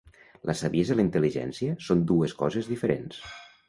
[0.49, 3.27] La saviesa i la intel·ligència són dues coses diferents.